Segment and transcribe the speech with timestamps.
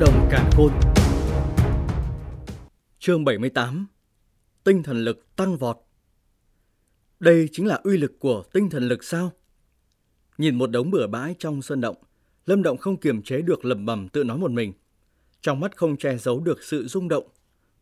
[0.00, 0.72] động càn khôn.
[2.98, 3.86] Chương 78
[4.64, 5.76] Tinh thần lực tăng vọt
[7.20, 9.32] Đây chính là uy lực của tinh thần lực sao?
[10.38, 11.96] Nhìn một đống bừa bãi trong sân động,
[12.46, 14.72] Lâm Động không kiềm chế được lẩm bẩm tự nói một mình.
[15.40, 17.28] Trong mắt không che giấu được sự rung động.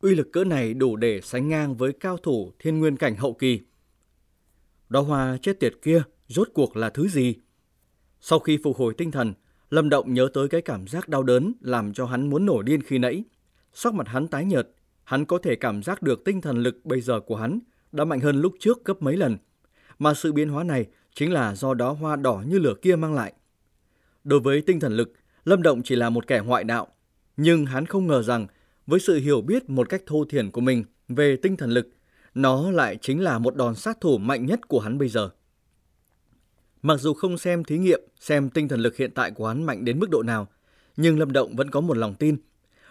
[0.00, 3.34] Uy lực cỡ này đủ để sánh ngang với cao thủ thiên nguyên cảnh hậu
[3.34, 3.60] kỳ.
[4.88, 7.34] Đó hoa chết tiệt kia rốt cuộc là thứ gì?
[8.20, 9.34] Sau khi phục hồi tinh thần,
[9.74, 12.82] Lâm Động nhớ tới cái cảm giác đau đớn làm cho hắn muốn nổi điên
[12.82, 13.24] khi nãy.
[13.72, 14.68] Sắc mặt hắn tái nhợt,
[15.04, 17.58] hắn có thể cảm giác được tinh thần lực bây giờ của hắn
[17.92, 19.36] đã mạnh hơn lúc trước gấp mấy lần.
[19.98, 23.14] Mà sự biến hóa này chính là do đó hoa đỏ như lửa kia mang
[23.14, 23.32] lại.
[24.24, 25.12] Đối với tinh thần lực,
[25.44, 26.86] Lâm Động chỉ là một kẻ ngoại đạo.
[27.36, 28.46] Nhưng hắn không ngờ rằng
[28.86, 31.88] với sự hiểu biết một cách thô thiển của mình về tinh thần lực,
[32.34, 35.30] nó lại chính là một đòn sát thủ mạnh nhất của hắn bây giờ.
[36.84, 39.84] Mặc dù không xem thí nghiệm xem tinh thần lực hiện tại của hắn mạnh
[39.84, 40.48] đến mức độ nào,
[40.96, 42.36] nhưng Lâm Động vẫn có một lòng tin.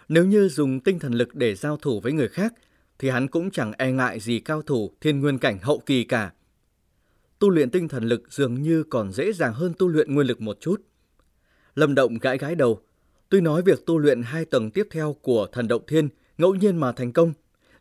[0.08, 2.54] Nếu như dùng tinh thần lực để giao thủ với người khác,
[2.98, 6.32] thì hắn cũng chẳng e ngại gì cao thủ thiên nguyên cảnh hậu kỳ cả.
[7.38, 10.40] Tu luyện tinh thần lực dường như còn dễ dàng hơn tu luyện nguyên lực
[10.40, 10.82] một chút.
[11.74, 12.80] Lâm Động gãi gãi đầu.
[13.28, 16.08] Tuy nói việc tu luyện hai tầng tiếp theo của thần động thiên
[16.38, 17.32] ngẫu nhiên mà thành công,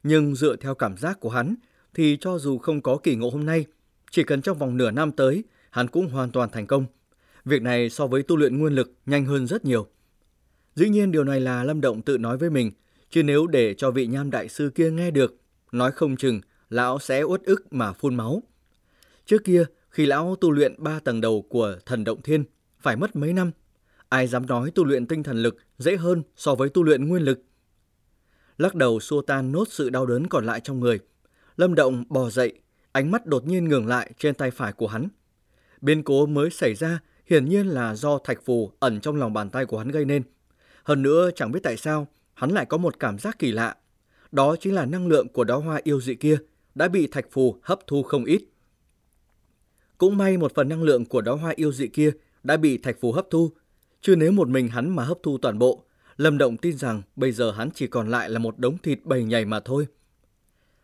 [0.03, 1.55] nhưng dựa theo cảm giác của hắn
[1.93, 3.65] thì cho dù không có kỳ ngộ hôm nay,
[4.11, 6.85] chỉ cần trong vòng nửa năm tới hắn cũng hoàn toàn thành công.
[7.45, 9.87] Việc này so với tu luyện nguyên lực nhanh hơn rất nhiều.
[10.75, 12.71] Dĩ nhiên điều này là Lâm Động tự nói với mình,
[13.09, 15.35] chứ nếu để cho vị nham đại sư kia nghe được,
[15.71, 18.43] nói không chừng lão sẽ uất ức mà phun máu.
[19.25, 22.43] Trước kia, khi lão tu luyện ba tầng đầu của thần động thiên,
[22.79, 23.51] phải mất mấy năm.
[24.09, 27.23] Ai dám nói tu luyện tinh thần lực dễ hơn so với tu luyện nguyên
[27.23, 27.39] lực.
[28.57, 30.99] Lắc đầu xua tan nốt sự đau đớn còn lại trong người.
[31.57, 32.53] Lâm Động bò dậy,
[32.91, 35.07] ánh mắt đột nhiên ngừng lại trên tay phải của hắn.
[35.83, 39.49] Biến cố mới xảy ra hiển nhiên là do thạch phù ẩn trong lòng bàn
[39.49, 40.23] tay của hắn gây nên.
[40.83, 43.75] Hơn nữa chẳng biết tại sao, hắn lại có một cảm giác kỳ lạ.
[44.31, 46.37] Đó chính là năng lượng của đóa hoa yêu dị kia
[46.75, 48.41] đã bị thạch phù hấp thu không ít.
[49.97, 52.11] Cũng may một phần năng lượng của đóa hoa yêu dị kia
[52.43, 53.51] đã bị thạch phù hấp thu,
[54.01, 55.83] chứ nếu một mình hắn mà hấp thu toàn bộ,
[56.17, 59.23] Lâm Động tin rằng bây giờ hắn chỉ còn lại là một đống thịt bầy
[59.23, 59.87] nhảy mà thôi.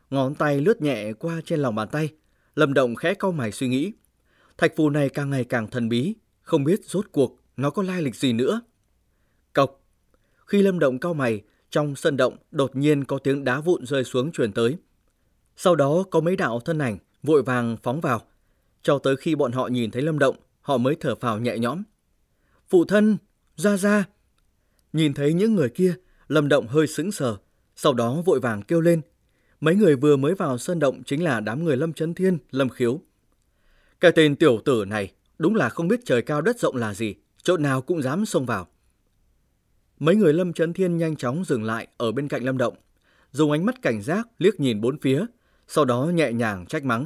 [0.10, 2.10] Ngón tay lướt nhẹ qua trên lòng bàn tay,
[2.56, 3.92] Lâm Động khẽ cau mày suy nghĩ.
[4.60, 8.02] Thạch phù này càng ngày càng thần bí, không biết rốt cuộc nó có lai
[8.02, 8.62] lịch gì nữa.
[9.54, 9.84] Cọc,
[10.46, 14.04] Khi Lâm Động cao mày, trong sân động đột nhiên có tiếng đá vụn rơi
[14.04, 14.78] xuống truyền tới.
[15.56, 18.22] Sau đó có mấy đạo thân ảnh vội vàng phóng vào.
[18.82, 21.84] Cho tới khi bọn họ nhìn thấy Lâm Động, họ mới thở phào nhẹ nhõm.
[22.70, 23.18] Phụ thân,
[23.56, 24.06] ra ra.
[24.94, 25.96] Nhìn thấy những người kia,
[26.28, 27.38] Lâm Động hơi sững sờ,
[27.76, 29.02] sau đó vội vàng kêu lên.
[29.62, 32.70] Mấy người vừa mới vào sân động chính là đám người Lâm Trấn Thiên, Lâm
[32.70, 33.02] Khiếu.
[34.00, 37.16] Cái tên tiểu tử này đúng là không biết trời cao đất rộng là gì,
[37.44, 38.68] chỗ nào cũng dám xông vào.
[40.00, 42.76] Mấy người Lâm Trấn Thiên nhanh chóng dừng lại ở bên cạnh Lâm Động,
[43.32, 45.26] dùng ánh mắt cảnh giác liếc nhìn bốn phía,
[45.68, 47.06] sau đó nhẹ nhàng trách mắng.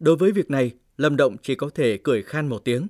[0.00, 2.88] Đối với việc này, Lâm Động chỉ có thể cười khan một tiếng.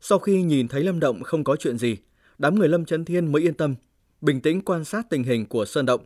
[0.00, 1.96] Sau khi nhìn thấy Lâm Động không có chuyện gì,
[2.38, 3.74] đám người Lâm Trấn Thiên mới yên tâm,
[4.20, 6.04] bình tĩnh quan sát tình hình của Sơn Động.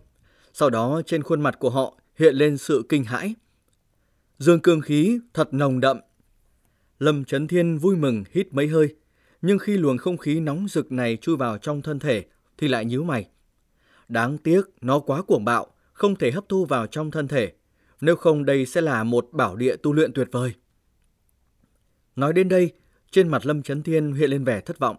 [0.52, 3.34] Sau đó trên khuôn mặt của họ hiện lên sự kinh hãi.
[4.38, 6.00] Dương cương khí thật nồng đậm,
[6.98, 8.94] Lâm Trấn Thiên vui mừng hít mấy hơi,
[9.42, 12.24] nhưng khi luồng không khí nóng rực này chui vào trong thân thể
[12.58, 13.28] thì lại nhíu mày.
[14.08, 17.52] Đáng tiếc, nó quá cuồng bạo, không thể hấp thu vào trong thân thể.
[18.00, 20.52] Nếu không đây sẽ là một bảo địa tu luyện tuyệt vời.
[22.16, 22.72] Nói đến đây,
[23.10, 24.96] trên mặt Lâm Trấn Thiên hiện lên vẻ thất vọng.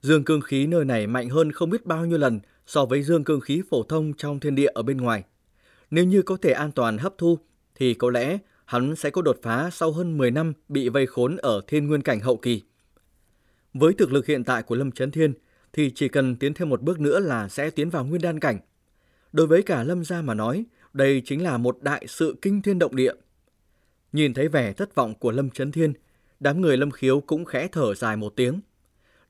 [0.00, 3.24] Dương cương khí nơi này mạnh hơn không biết bao nhiêu lần so với dương
[3.24, 5.24] cương khí phổ thông trong thiên địa ở bên ngoài.
[5.90, 7.38] Nếu như có thể an toàn hấp thu,
[7.74, 8.38] thì có lẽ
[8.70, 12.02] hắn sẽ có đột phá sau hơn 10 năm bị vây khốn ở thiên nguyên
[12.02, 12.62] cảnh hậu kỳ.
[13.74, 15.32] Với thực lực hiện tại của Lâm Trấn Thiên
[15.72, 18.58] thì chỉ cần tiến thêm một bước nữa là sẽ tiến vào nguyên đan cảnh.
[19.32, 22.78] Đối với cả Lâm gia mà nói, đây chính là một đại sự kinh thiên
[22.78, 23.12] động địa.
[24.12, 25.92] Nhìn thấy vẻ thất vọng của Lâm Trấn Thiên,
[26.40, 28.60] đám người Lâm Khiếu cũng khẽ thở dài một tiếng.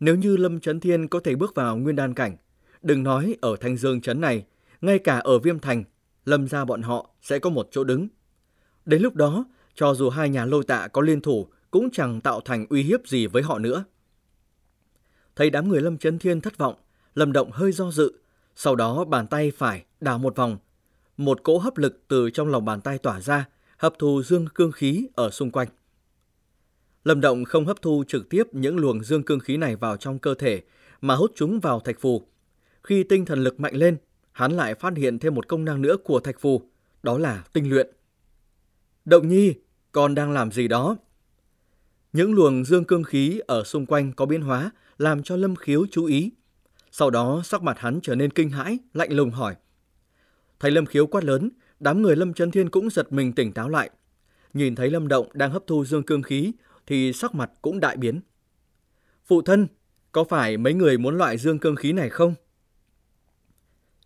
[0.01, 2.37] Nếu như Lâm Trấn Thiên có thể bước vào nguyên đan cảnh,
[2.83, 4.45] đừng nói ở Thanh Dương Trấn này,
[4.81, 5.85] ngay cả ở Viêm Thành,
[6.25, 8.09] Lâm gia bọn họ sẽ có một chỗ đứng.
[8.85, 9.45] Đến lúc đó,
[9.75, 13.09] cho dù hai nhà lôi tạ có liên thủ cũng chẳng tạo thành uy hiếp
[13.09, 13.85] gì với họ nữa.
[15.37, 16.75] Thấy đám người Lâm Chấn Thiên thất vọng,
[17.15, 18.13] Lâm Động hơi do dự,
[18.57, 20.59] sau đó bàn tay phải đảo một vòng.
[21.17, 24.73] Một cỗ hấp lực từ trong lòng bàn tay tỏa ra, hấp thu dương cương
[24.73, 25.69] khí ở xung quanh.
[27.05, 30.19] Lâm Động không hấp thu trực tiếp những luồng dương cương khí này vào trong
[30.19, 30.63] cơ thể,
[31.01, 32.23] mà hút chúng vào thạch phù.
[32.85, 33.97] Khi tinh thần lực mạnh lên,
[34.33, 36.63] hắn lại phát hiện thêm một công năng nữa của thạch phù,
[37.03, 37.91] đó là tinh luyện.
[39.11, 39.55] Động nhi,
[39.93, 40.97] con đang làm gì đó?
[42.13, 45.87] Những luồng dương cương khí ở xung quanh có biến hóa làm cho Lâm Khiếu
[45.91, 46.31] chú ý.
[46.91, 49.55] Sau đó sắc mặt hắn trở nên kinh hãi, lạnh lùng hỏi.
[50.61, 53.69] Thấy Lâm Khiếu quát lớn, đám người Lâm Trấn Thiên cũng giật mình tỉnh táo
[53.69, 53.91] lại.
[54.55, 56.53] Nhìn thấy Lâm Động đang hấp thu dương cương khí
[56.87, 58.21] thì sắc mặt cũng đại biến.
[59.27, 59.67] Phụ thân,
[60.13, 62.35] có phải mấy người muốn loại dương cương khí này không?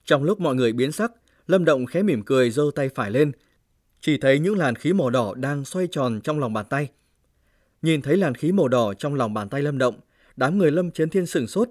[0.04, 1.12] Trong lúc mọi người biến sắc,
[1.46, 3.32] Lâm Động khẽ mỉm cười giơ tay phải lên,
[4.04, 6.88] chỉ thấy những làn khí màu đỏ đang xoay tròn trong lòng bàn tay.
[7.82, 9.94] Nhìn thấy làn khí màu đỏ trong lòng bàn tay Lâm Động,
[10.36, 11.68] đám người Lâm Chiến Thiên sửng sốt.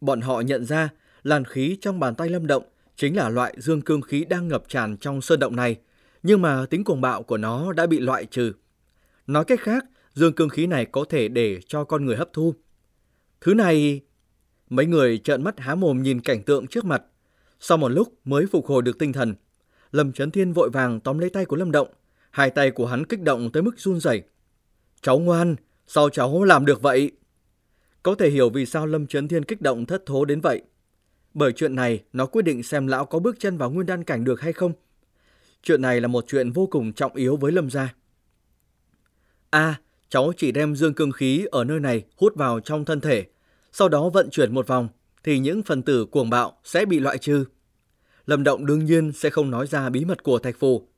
[0.00, 0.88] Bọn họ nhận ra
[1.22, 2.62] làn khí trong bàn tay Lâm Động
[2.96, 5.76] chính là loại dương cương khí đang ngập tràn trong sơn động này,
[6.22, 8.52] nhưng mà tính cuồng bạo của nó đã bị loại trừ.
[9.26, 9.84] Nói cách khác,
[10.14, 12.54] dương cương khí này có thể để cho con người hấp thu.
[13.40, 14.00] Thứ này...
[14.70, 17.02] Mấy người trợn mắt há mồm nhìn cảnh tượng trước mặt.
[17.60, 19.34] Sau một lúc mới phục hồi được tinh thần.
[19.92, 21.88] Lâm Trấn Thiên vội vàng tóm lấy tay của Lâm Động.
[22.30, 24.22] Hai tay của hắn kích động tới mức run rẩy.
[25.02, 25.56] Cháu ngoan,
[25.86, 27.10] sao cháu làm được vậy?
[28.02, 30.62] Có thể hiểu vì sao Lâm Trấn Thiên kích động thất thố đến vậy.
[31.34, 34.24] Bởi chuyện này, nó quyết định xem lão có bước chân vào nguyên đan cảnh
[34.24, 34.72] được hay không.
[35.62, 37.94] Chuyện này là một chuyện vô cùng trọng yếu với Lâm gia.
[39.50, 43.24] A, cháu chỉ đem dương cương khí ở nơi này hút vào trong thân thể,
[43.72, 44.88] sau đó vận chuyển một vòng,
[45.24, 47.44] thì những phần tử cuồng bạo sẽ bị loại trừ.
[48.26, 50.88] Lâm Động đương nhiên sẽ không nói ra bí mật của Thạch Phù.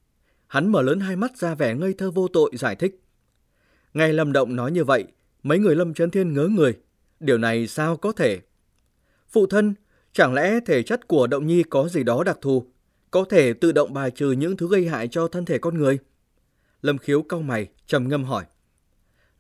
[0.47, 3.03] Hắn mở lớn hai mắt ra vẻ ngây thơ vô tội giải thích.
[3.95, 5.05] Ngay Lâm Động nói như vậy,
[5.43, 6.79] mấy người Lâm Trấn Thiên ngớ người.
[7.21, 8.41] Điều này sao có thể?
[9.29, 9.75] Phụ thân,
[10.13, 12.67] chẳng lẽ thể chất của Động Nhi có gì đó đặc thù,
[13.11, 15.99] có thể tự động bài trừ những thứ gây hại cho thân thể con người?
[16.83, 18.45] Lâm Khiếu cau mày, trầm ngâm hỏi.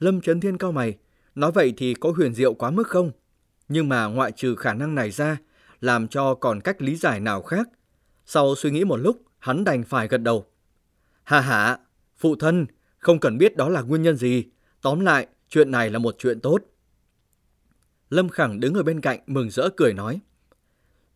[0.00, 0.96] Lâm Trấn Thiên cau mày,
[1.34, 3.10] nói vậy thì có huyền diệu quá mức không?
[3.68, 5.36] Nhưng mà ngoại trừ khả năng này ra,
[5.80, 7.68] làm cho còn cách lý giải nào khác.
[8.30, 10.46] Sau suy nghĩ một lúc, hắn đành phải gật đầu.
[11.24, 11.78] Hà hà,
[12.16, 12.66] phụ thân,
[12.98, 14.44] không cần biết đó là nguyên nhân gì.
[14.82, 16.58] Tóm lại, chuyện này là một chuyện tốt.
[18.10, 20.20] Lâm Khẳng đứng ở bên cạnh mừng rỡ cười nói.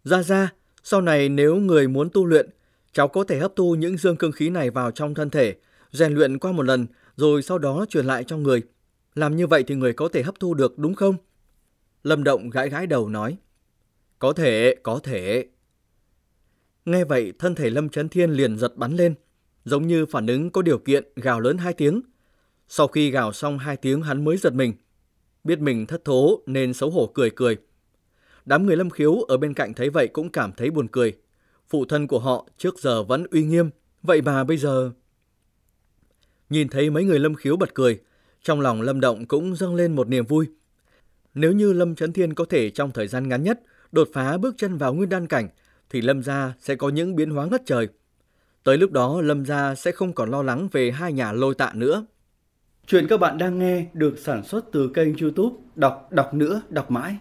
[0.05, 2.51] Ra ra, sau này nếu người muốn tu luyện,
[2.93, 5.57] cháu có thể hấp thu những dương cương khí này vào trong thân thể,
[5.91, 6.87] rèn luyện qua một lần,
[7.17, 8.63] rồi sau đó truyền lại cho người.
[9.15, 11.17] Làm như vậy thì người có thể hấp thu được đúng không?
[12.03, 13.37] Lâm Động gãi gãi đầu nói.
[14.19, 15.47] Có thể, có thể.
[16.85, 19.15] Nghe vậy, thân thể Lâm Trấn Thiên liền giật bắn lên,
[19.65, 22.03] giống như phản ứng có điều kiện gào lớn hai tiếng.
[22.69, 24.73] Sau khi gào xong hai tiếng hắn mới giật mình.
[25.45, 27.57] Biết mình thất thố nên xấu hổ cười cười.
[28.45, 31.17] Đám người Lâm Khiếu ở bên cạnh thấy vậy cũng cảm thấy buồn cười.
[31.69, 33.71] Phụ thân của họ trước giờ vẫn uy nghiêm,
[34.03, 34.93] vậy mà bây giờ...
[36.51, 38.01] Nhìn thấy mấy người Lâm Khiếu bật cười,
[38.43, 40.47] trong lòng Lâm Động cũng dâng lên một niềm vui.
[41.35, 43.61] Nếu như Lâm Trấn Thiên có thể trong thời gian ngắn nhất
[43.93, 45.49] đột phá bước chân vào nguyên đan cảnh,
[45.93, 47.89] thì Lâm gia sẽ có những biến hóa ngất trời.
[48.65, 51.73] Tới lúc đó Lâm gia sẽ không còn lo lắng về hai nhà lôi tạ
[51.75, 52.07] nữa.
[52.87, 56.91] Chuyện các bạn đang nghe được sản xuất từ kênh youtube Đọc Đọc Nữa Đọc
[56.91, 57.17] Mãi.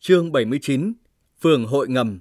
[0.00, 0.92] Chương 79
[1.40, 2.18] Phường Hội Ngầm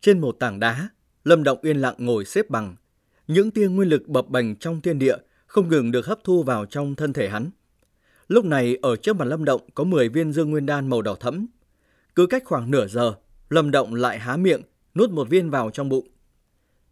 [0.00, 0.88] Trên một tảng đá,
[1.24, 2.76] Lâm Động yên lặng ngồi xếp bằng.
[3.26, 6.66] Những tia nguyên lực bập bềnh trong thiên địa không ngừng được hấp thu vào
[6.66, 7.50] trong thân thể hắn.
[8.28, 11.14] Lúc này ở trước mặt Lâm Động có 10 viên dương nguyên đan màu đỏ
[11.14, 11.46] thẫm.
[12.14, 13.14] Cứ cách khoảng nửa giờ,
[13.50, 14.62] Lâm Động lại há miệng,
[14.94, 16.08] nuốt một viên vào trong bụng.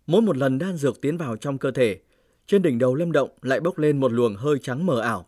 [0.07, 2.01] Mỗi một lần đan dược tiến vào trong cơ thể,
[2.47, 5.27] trên đỉnh đầu Lâm Động lại bốc lên một luồng hơi trắng mờ ảo.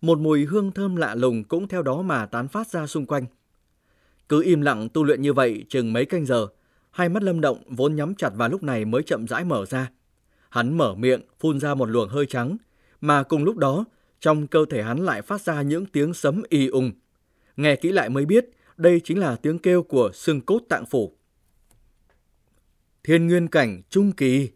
[0.00, 3.24] Một mùi hương thơm lạ lùng cũng theo đó mà tán phát ra xung quanh.
[4.28, 6.46] Cứ im lặng tu luyện như vậy chừng mấy canh giờ,
[6.90, 9.90] hai mắt Lâm Động vốn nhắm chặt vào lúc này mới chậm rãi mở ra.
[10.50, 12.56] Hắn mở miệng, phun ra một luồng hơi trắng,
[13.00, 13.84] mà cùng lúc đó,
[14.20, 16.92] trong cơ thể hắn lại phát ra những tiếng sấm y ung.
[17.56, 21.12] Nghe kỹ lại mới biết, đây chính là tiếng kêu của xương cốt tạng phủ.
[23.04, 24.50] Thiên nguyên cảnh trung kỳ.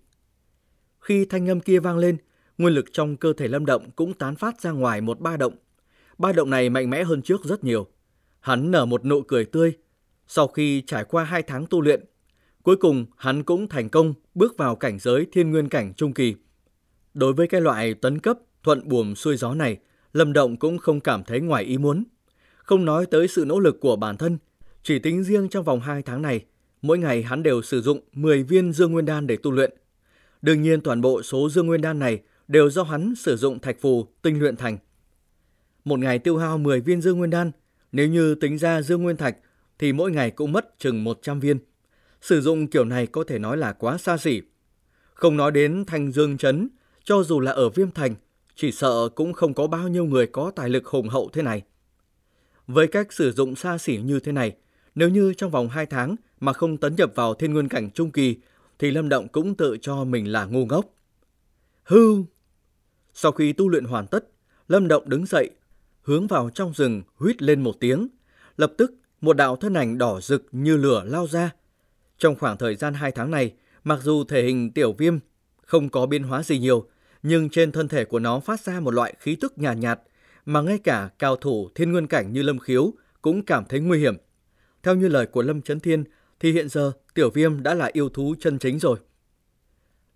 [1.00, 2.16] Khi thanh âm kia vang lên,
[2.58, 5.54] nguyên lực trong cơ thể Lâm Động cũng tán phát ra ngoài một ba động.
[6.18, 7.86] Ba động này mạnh mẽ hơn trước rất nhiều.
[8.40, 9.72] Hắn nở một nụ cười tươi.
[10.26, 12.04] Sau khi trải qua hai tháng tu luyện,
[12.62, 16.34] cuối cùng hắn cũng thành công bước vào cảnh giới thiên nguyên cảnh trung kỳ.
[17.14, 19.78] Đối với cái loại tấn cấp thuận buồm xuôi gió này,
[20.12, 22.04] Lâm Động cũng không cảm thấy ngoài ý muốn.
[22.62, 24.38] Không nói tới sự nỗ lực của bản thân,
[24.82, 26.44] chỉ tính riêng trong vòng 2 tháng này,
[26.82, 29.72] mỗi ngày hắn đều sử dụng 10 viên dương nguyên đan để tu luyện.
[30.42, 33.76] Đương nhiên toàn bộ số dương nguyên đan này đều do hắn sử dụng thạch
[33.80, 34.78] phù tinh luyện thành.
[35.84, 37.50] Một ngày tiêu hao 10 viên dương nguyên đan,
[37.92, 39.36] nếu như tính ra dương nguyên thạch
[39.78, 41.58] thì mỗi ngày cũng mất chừng 100 viên.
[42.20, 44.42] Sử dụng kiểu này có thể nói là quá xa xỉ.
[45.14, 46.68] Không nói đến thành dương chấn,
[47.04, 48.14] cho dù là ở viêm thành,
[48.54, 51.62] chỉ sợ cũng không có bao nhiêu người có tài lực hùng hậu thế này.
[52.72, 54.56] Với cách sử dụng xa xỉ như thế này,
[54.94, 58.10] nếu như trong vòng 2 tháng mà không tấn nhập vào thiên nguyên cảnh trung
[58.10, 58.36] kỳ,
[58.78, 60.86] thì Lâm Động cũng tự cho mình là ngu ngốc.
[61.82, 62.22] Hư!
[63.14, 64.24] Sau khi tu luyện hoàn tất,
[64.68, 65.50] Lâm Động đứng dậy,
[66.02, 68.08] hướng vào trong rừng huýt lên một tiếng.
[68.56, 71.50] Lập tức, một đạo thân ảnh đỏ rực như lửa lao ra.
[72.18, 73.52] Trong khoảng thời gian 2 tháng này,
[73.84, 75.18] mặc dù thể hình tiểu viêm
[75.64, 76.86] không có biến hóa gì nhiều,
[77.22, 80.11] nhưng trên thân thể của nó phát ra một loại khí tức nhàn nhạt, nhạt,
[80.46, 83.98] mà ngay cả cao thủ thiên nguyên cảnh như Lâm Khiếu cũng cảm thấy nguy
[83.98, 84.16] hiểm.
[84.82, 86.04] Theo như lời của Lâm Chấn Thiên,
[86.40, 88.98] thì hiện giờ tiểu viêm đã là yêu thú chân chính rồi.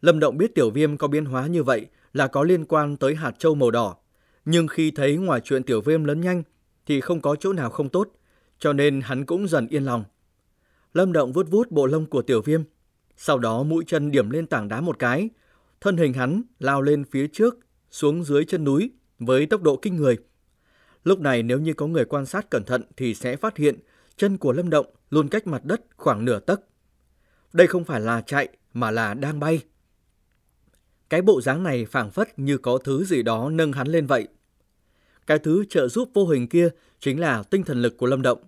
[0.00, 3.14] Lâm Động biết tiểu viêm có biến hóa như vậy là có liên quan tới
[3.14, 3.96] hạt châu màu đỏ.
[4.44, 6.42] Nhưng khi thấy ngoài chuyện tiểu viêm lớn nhanh
[6.86, 8.08] thì không có chỗ nào không tốt,
[8.58, 10.04] cho nên hắn cũng dần yên lòng.
[10.94, 12.62] Lâm Động vuốt vuốt bộ lông của tiểu viêm,
[13.16, 15.28] sau đó mũi chân điểm lên tảng đá một cái,
[15.80, 17.58] thân hình hắn lao lên phía trước,
[17.90, 20.18] xuống dưới chân núi với tốc độ kinh người.
[21.04, 23.78] Lúc này nếu như có người quan sát cẩn thận thì sẽ phát hiện
[24.16, 26.60] chân của Lâm Động luôn cách mặt đất khoảng nửa tấc.
[27.52, 29.60] Đây không phải là chạy mà là đang bay.
[31.10, 34.28] Cái bộ dáng này phảng phất như có thứ gì đó nâng hắn lên vậy.
[35.26, 36.68] Cái thứ trợ giúp vô hình kia
[37.00, 38.38] chính là tinh thần lực của Lâm Động.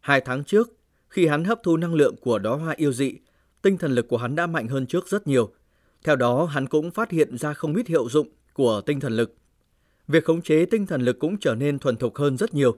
[0.00, 0.76] Hai tháng trước,
[1.08, 3.14] khi hắn hấp thu năng lượng của đó hoa yêu dị,
[3.62, 5.52] tinh thần lực của hắn đã mạnh hơn trước rất nhiều.
[6.04, 9.34] Theo đó, hắn cũng phát hiện ra không ít hiệu dụng của tinh thần lực.
[10.08, 12.76] Việc khống chế tinh thần lực cũng trở nên thuần thục hơn rất nhiều.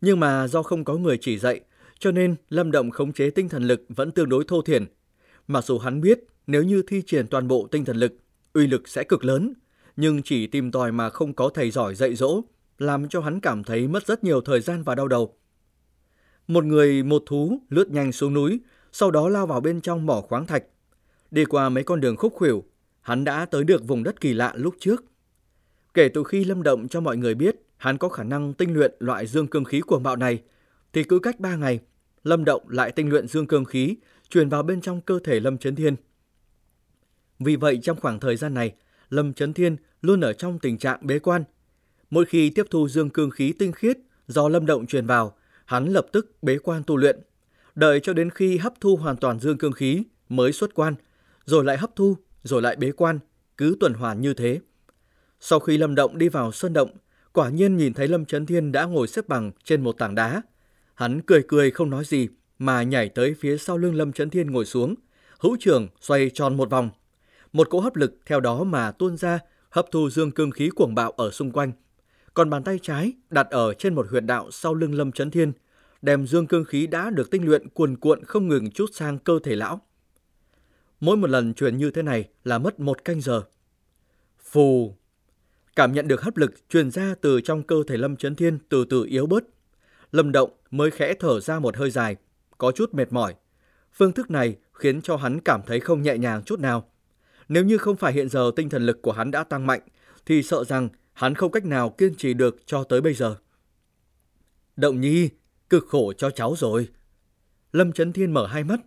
[0.00, 1.60] Nhưng mà do không có người chỉ dạy,
[1.98, 4.84] cho nên Lâm Động khống chế tinh thần lực vẫn tương đối thô thiển.
[5.46, 8.12] Mặc dù hắn biết nếu như thi triển toàn bộ tinh thần lực,
[8.52, 9.54] uy lực sẽ cực lớn,
[9.96, 12.42] nhưng chỉ tìm tòi mà không có thầy giỏi dạy dỗ,
[12.78, 15.34] làm cho hắn cảm thấy mất rất nhiều thời gian và đau đầu.
[16.46, 18.60] Một người một thú lướt nhanh xuống núi,
[18.92, 20.64] sau đó lao vào bên trong mỏ khoáng thạch.
[21.30, 22.64] Đi qua mấy con đường khúc khuỷu,
[23.00, 25.04] hắn đã tới được vùng đất kỳ lạ lúc trước.
[25.94, 28.92] Kể từ khi Lâm Động cho mọi người biết hắn có khả năng tinh luyện
[28.98, 30.42] loại dương cương khí cuồng bạo này,
[30.92, 31.80] thì cứ cách 3 ngày,
[32.24, 33.96] Lâm Động lại tinh luyện dương cương khí
[34.28, 35.96] truyền vào bên trong cơ thể Lâm Chấn Thiên.
[37.38, 38.74] Vì vậy trong khoảng thời gian này,
[39.10, 41.44] Lâm Chấn Thiên luôn ở trong tình trạng bế quan.
[42.10, 45.86] Mỗi khi tiếp thu dương cương khí tinh khiết do Lâm Động truyền vào, hắn
[45.86, 47.20] lập tức bế quan tu luyện.
[47.74, 50.94] Đợi cho đến khi hấp thu hoàn toàn dương cương khí mới xuất quan,
[51.44, 53.18] rồi lại hấp thu, rồi lại bế quan,
[53.56, 54.60] cứ tuần hoàn như thế.
[55.44, 56.90] Sau khi Lâm Động đi vào sơn động,
[57.32, 60.42] quả nhiên nhìn thấy Lâm Chấn Thiên đã ngồi xếp bằng trên một tảng đá.
[60.94, 64.50] Hắn cười cười không nói gì, mà nhảy tới phía sau lưng Lâm Chấn Thiên
[64.50, 64.94] ngồi xuống,
[65.38, 66.90] hữu trường xoay tròn một vòng.
[67.52, 69.38] Một cỗ hấp lực theo đó mà tuôn ra,
[69.70, 71.72] hấp thu dương cương khí cuồng bạo ở xung quanh.
[72.34, 75.52] Còn bàn tay trái đặt ở trên một huyệt đạo sau lưng Lâm Chấn Thiên,
[76.02, 79.38] đem dương cương khí đã được tinh luyện cuồn cuộn không ngừng chút sang cơ
[79.42, 79.80] thể lão.
[81.00, 83.42] Mỗi một lần truyền như thế này là mất một canh giờ.
[84.38, 84.94] Phù!
[85.76, 88.84] Cảm nhận được hấp lực truyền ra từ trong cơ thể Lâm Chấn Thiên từ
[88.90, 89.44] từ yếu bớt.
[90.12, 92.16] Lâm Động mới khẽ thở ra một hơi dài,
[92.58, 93.34] có chút mệt mỏi.
[93.92, 96.88] Phương thức này khiến cho hắn cảm thấy không nhẹ nhàng chút nào.
[97.48, 99.80] Nếu như không phải hiện giờ tinh thần lực của hắn đã tăng mạnh,
[100.26, 103.36] thì sợ rằng hắn không cách nào kiên trì được cho tới bây giờ.
[104.76, 105.28] Động nhi,
[105.70, 106.88] cực khổ cho cháu rồi.
[107.72, 108.80] Lâm Trấn Thiên mở hai mắt.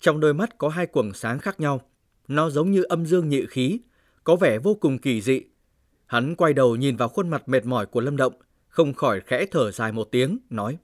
[0.00, 1.80] Trong đôi mắt có hai quầng sáng khác nhau.
[2.28, 3.80] Nó giống như âm dương nhị khí,
[4.24, 5.42] có vẻ vô cùng kỳ dị.
[6.12, 8.32] Hắn quay đầu nhìn vào khuôn mặt mệt mỏi của Lâm Động,
[8.68, 10.78] không khỏi khẽ thở dài một tiếng, nói.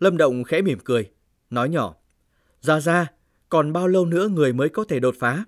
[0.00, 1.10] Lâm Động khẽ mỉm cười,
[1.50, 1.94] nói nhỏ.
[2.60, 3.06] Ra ra,
[3.48, 5.44] còn bao lâu nữa người mới có thể đột phá?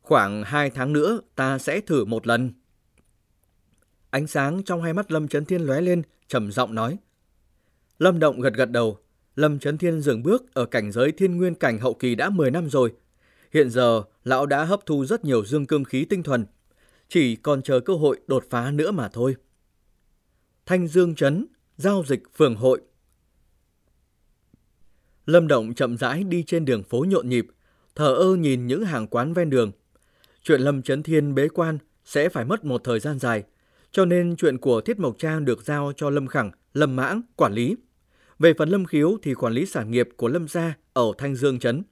[0.00, 2.52] Khoảng hai tháng nữa ta sẽ thử một lần.
[4.10, 6.98] Ánh sáng trong hai mắt Lâm Trấn Thiên lóe lên, trầm giọng nói.
[7.98, 8.98] Lâm Động gật gật đầu.
[9.36, 12.50] Lâm Trấn Thiên dừng bước ở cảnh giới thiên nguyên cảnh hậu kỳ đã 10
[12.50, 12.92] năm rồi.
[13.52, 16.46] Hiện giờ, lão đã hấp thu rất nhiều dương cương khí tinh thuần.
[17.08, 19.36] Chỉ còn chờ cơ hội đột phá nữa mà thôi.
[20.66, 21.46] Thanh Dương Trấn,
[21.76, 22.80] giao dịch phường hội.
[25.26, 27.46] Lâm Động chậm rãi đi trên đường phố nhộn nhịp,
[27.94, 29.72] thờ ơ nhìn những hàng quán ven đường.
[30.42, 33.44] Chuyện Lâm Trấn Thiên bế quan sẽ phải mất một thời gian dài,
[33.92, 37.52] cho nên chuyện của Thiết Mộc Trang được giao cho Lâm Khẳng, Lâm Mãng quản
[37.52, 37.76] lý.
[38.38, 41.58] Về phần Lâm Khiếu thì quản lý sản nghiệp của Lâm Gia ở Thanh Dương
[41.58, 41.82] Trấn.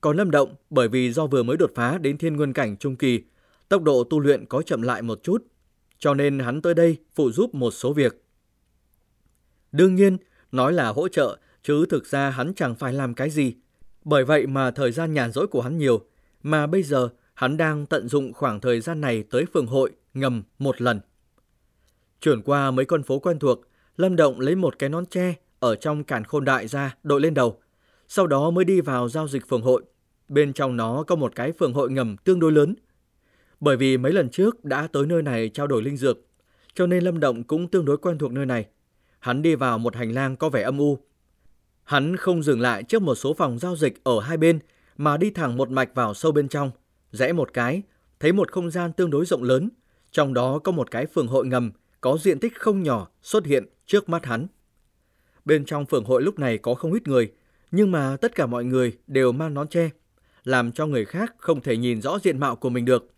[0.00, 2.96] Còn Lâm Động bởi vì do vừa mới đột phá đến thiên nguyên cảnh trung
[2.96, 3.22] kỳ,
[3.68, 5.44] tốc độ tu luyện có chậm lại một chút,
[5.98, 8.22] cho nên hắn tới đây phụ giúp một số việc.
[9.72, 10.16] Đương nhiên,
[10.52, 13.54] nói là hỗ trợ, chứ thực ra hắn chẳng phải làm cái gì.
[14.04, 16.00] Bởi vậy mà thời gian nhàn rỗi của hắn nhiều,
[16.42, 20.42] mà bây giờ hắn đang tận dụng khoảng thời gian này tới phường hội ngầm
[20.58, 21.00] một lần.
[22.20, 23.60] Chuyển qua mấy con phố quen thuộc,
[23.96, 27.34] Lâm Động lấy một cái nón tre ở trong cản khôn đại ra đội lên
[27.34, 27.60] đầu.
[28.08, 29.82] Sau đó mới đi vào giao dịch phường hội.
[30.28, 32.74] Bên trong nó có một cái phường hội ngầm tương đối lớn.
[33.60, 36.18] Bởi vì mấy lần trước đã tới nơi này trao đổi linh dược,
[36.74, 38.66] cho nên Lâm Động cũng tương đối quen thuộc nơi này.
[39.18, 40.98] Hắn đi vào một hành lang có vẻ âm u.
[41.84, 44.58] Hắn không dừng lại trước một số phòng giao dịch ở hai bên,
[44.96, 46.70] mà đi thẳng một mạch vào sâu bên trong.
[47.12, 47.82] Rẽ một cái,
[48.20, 49.68] thấy một không gian tương đối rộng lớn,
[50.10, 53.64] trong đó có một cái phường hội ngầm có diện tích không nhỏ xuất hiện
[53.86, 54.46] trước mắt hắn.
[55.44, 57.32] Bên trong phường hội lúc này có không ít người,
[57.70, 59.90] nhưng mà tất cả mọi người đều mang nón che,
[60.44, 63.15] làm cho người khác không thể nhìn rõ diện mạo của mình được.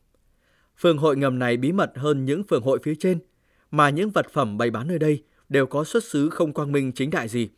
[0.81, 3.19] Phường hội ngầm này bí mật hơn những phường hội phía trên,
[3.71, 6.93] mà những vật phẩm bày bán nơi đây đều có xuất xứ không quang minh
[6.93, 7.49] chính đại gì.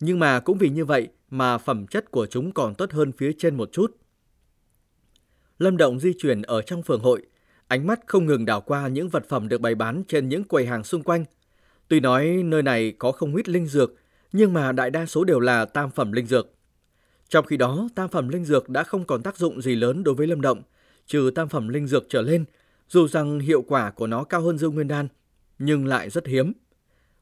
[0.00, 3.32] Nhưng mà cũng vì như vậy mà phẩm chất của chúng còn tốt hơn phía
[3.38, 3.96] trên một chút.
[5.58, 7.22] Lâm Động di chuyển ở trong phường hội,
[7.68, 10.66] ánh mắt không ngừng đảo qua những vật phẩm được bày bán trên những quầy
[10.66, 11.24] hàng xung quanh.
[11.88, 13.94] Tuy nói nơi này có không ít linh dược,
[14.32, 16.48] nhưng mà đại đa số đều là tam phẩm linh dược.
[17.28, 20.14] Trong khi đó, tam phẩm linh dược đã không còn tác dụng gì lớn đối
[20.14, 20.62] với Lâm Động,
[21.08, 22.44] trừ tam phẩm linh dược trở lên,
[22.88, 25.08] dù rằng hiệu quả của nó cao hơn Dương Nguyên Đan,
[25.58, 26.52] nhưng lại rất hiếm.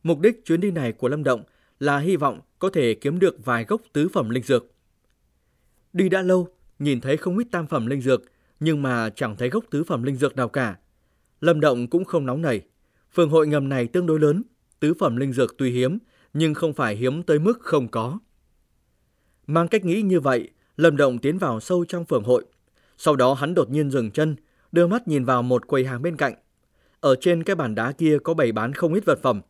[0.03, 1.43] Mục đích chuyến đi này của Lâm Động
[1.81, 4.67] là hy vọng có thể kiếm được vài gốc tứ phẩm linh dược.
[5.93, 8.23] Đi đã lâu, nhìn thấy không ít tam phẩm linh dược,
[8.61, 10.77] nhưng mà chẳng thấy gốc tứ phẩm linh dược nào cả.
[11.41, 12.61] Lâm Động cũng không nóng nảy.
[13.15, 14.43] Phường hội ngầm này tương đối lớn,
[14.81, 15.99] tứ phẩm linh dược tuy hiếm,
[16.35, 18.19] nhưng không phải hiếm tới mức không có.
[19.47, 22.45] Mang cách nghĩ như vậy, Lâm Động tiến vào sâu trong phường hội.
[22.99, 24.37] Sau đó hắn đột nhiên dừng chân,
[24.73, 26.35] đưa mắt nhìn vào một quầy hàng bên cạnh.
[27.01, 29.41] Ở trên cái bàn đá kia có bày bán không ít vật phẩm,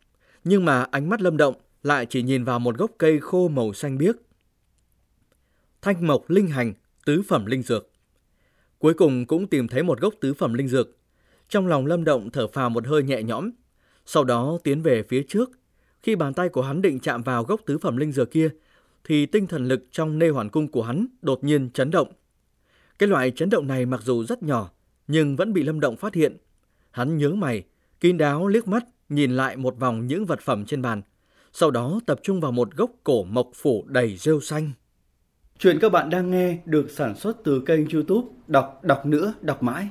[0.45, 3.73] nhưng mà ánh mắt Lâm Động lại chỉ nhìn vào một gốc cây khô màu
[3.73, 4.17] xanh biếc.
[5.83, 6.73] Thanh mộc linh hành,
[7.05, 7.91] tứ phẩm linh dược.
[8.79, 10.89] Cuối cùng cũng tìm thấy một gốc tứ phẩm linh dược.
[11.49, 13.51] Trong lòng Lâm Động thở phào một hơi nhẹ nhõm,
[14.07, 15.51] sau đó tiến về phía trước.
[16.03, 18.49] Khi bàn tay của hắn định chạm vào gốc tứ phẩm linh dược kia,
[19.05, 22.09] thì tinh thần lực trong nê hoàn cung của hắn đột nhiên chấn động.
[22.99, 24.71] Cái loại chấn động này mặc dù rất nhỏ,
[25.09, 26.37] nhưng vẫn bị Lâm Động phát hiện.
[26.91, 27.63] Hắn nhớ mày,
[28.01, 31.03] kín đáo liếc mắt nhìn lại một vòng những vật phẩm trên bàn,
[31.53, 34.73] sau đó tập trung vào một gốc cổ mộc phủ đầy rêu xanh.
[35.59, 39.63] Chuyện các bạn đang nghe được sản xuất từ kênh youtube Đọc Đọc Nữa Đọc
[39.63, 39.89] Mãi